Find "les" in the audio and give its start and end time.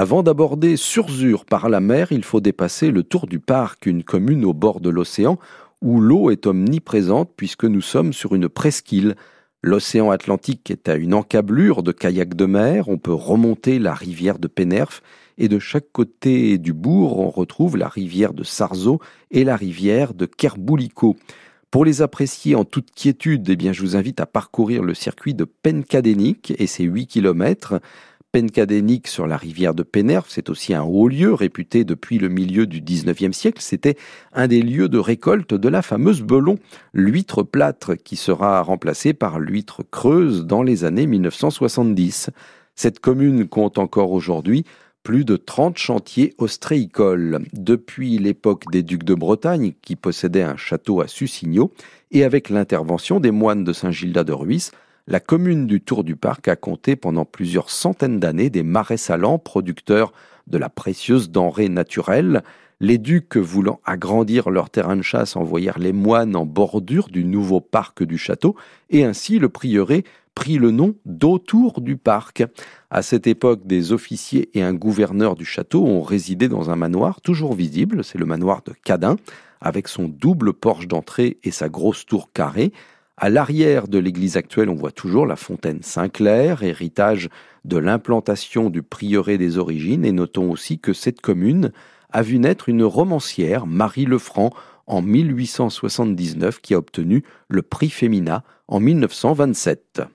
21.84-22.02, 40.62-40.84, 62.80-62.98, 65.78-65.94